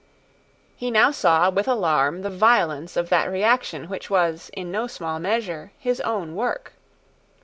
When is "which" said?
3.87-4.09